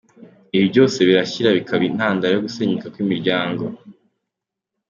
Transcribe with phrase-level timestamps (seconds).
[0.55, 3.63] Ibi byose birashyira bikaba intandaro yo gusenyuka kw’imiryango.